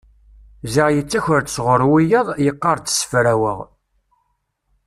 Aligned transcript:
Ziɣ 0.73 0.87
yettaker-d 0.91 1.47
sɣur 1.55 1.81
wiyaḍ, 1.91 2.27
yeqqar-d 2.45 2.85
ssefraweɣ! 2.89 3.59